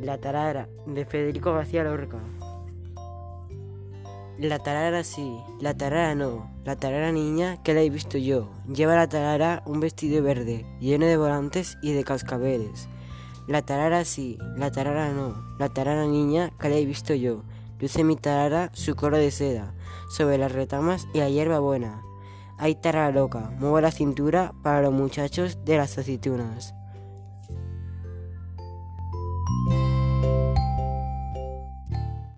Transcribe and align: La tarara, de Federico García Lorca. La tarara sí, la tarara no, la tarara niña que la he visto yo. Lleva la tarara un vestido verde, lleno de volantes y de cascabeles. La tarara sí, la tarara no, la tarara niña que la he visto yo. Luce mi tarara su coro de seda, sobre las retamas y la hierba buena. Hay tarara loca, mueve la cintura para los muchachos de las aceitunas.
La 0.00 0.16
tarara, 0.16 0.66
de 0.86 1.04
Federico 1.04 1.52
García 1.52 1.84
Lorca. 1.84 2.16
La 4.38 4.58
tarara 4.58 5.04
sí, 5.04 5.38
la 5.60 5.74
tarara 5.74 6.14
no, 6.14 6.50
la 6.64 6.74
tarara 6.76 7.12
niña 7.12 7.62
que 7.62 7.74
la 7.74 7.82
he 7.82 7.90
visto 7.90 8.16
yo. 8.16 8.48
Lleva 8.66 8.94
la 8.94 9.10
tarara 9.10 9.62
un 9.66 9.78
vestido 9.80 10.22
verde, 10.22 10.64
lleno 10.80 11.04
de 11.04 11.18
volantes 11.18 11.76
y 11.82 11.92
de 11.92 12.02
cascabeles. 12.02 12.88
La 13.46 13.60
tarara 13.60 14.06
sí, 14.06 14.38
la 14.56 14.70
tarara 14.70 15.10
no, 15.10 15.34
la 15.58 15.68
tarara 15.68 16.06
niña 16.06 16.50
que 16.58 16.70
la 16.70 16.76
he 16.76 16.86
visto 16.86 17.12
yo. 17.12 17.42
Luce 17.78 18.02
mi 18.02 18.16
tarara 18.16 18.70
su 18.72 18.96
coro 18.96 19.18
de 19.18 19.30
seda, 19.30 19.74
sobre 20.08 20.38
las 20.38 20.52
retamas 20.52 21.08
y 21.12 21.18
la 21.18 21.28
hierba 21.28 21.58
buena. 21.58 22.00
Hay 22.56 22.74
tarara 22.74 23.10
loca, 23.10 23.50
mueve 23.58 23.82
la 23.82 23.90
cintura 23.90 24.54
para 24.62 24.80
los 24.80 24.94
muchachos 24.94 25.58
de 25.66 25.76
las 25.76 25.98
aceitunas. 25.98 26.74